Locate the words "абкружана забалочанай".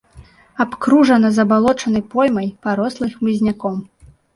0.65-2.03